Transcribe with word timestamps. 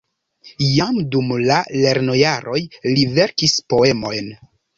Jam 0.77 0.95
dum 1.15 1.29
la 1.49 1.57
lernojaroj 1.83 2.63
li 2.93 3.05
verkis 3.21 3.55
poemojn. 3.75 4.35